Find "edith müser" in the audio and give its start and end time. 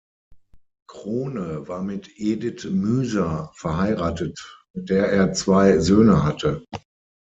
2.17-3.51